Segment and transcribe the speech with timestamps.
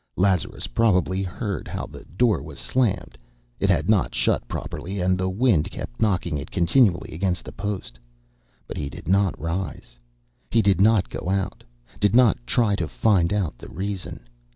[0.15, 3.19] Lazarus probably heard how the door was slammed
[3.59, 7.99] it had not shut properly and the wind kept knocking it continually against the post
[8.67, 9.99] but he did not rise,
[10.49, 11.63] did not go out,
[11.99, 14.27] did not try to find out the reason.